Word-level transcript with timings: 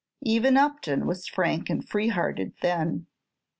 Even 0.23 0.57
Upton 0.57 1.05
was 1.05 1.27
frank 1.27 1.69
and 1.69 1.87
free 1.87 2.07
hearted 2.07 2.53
then. 2.63 3.05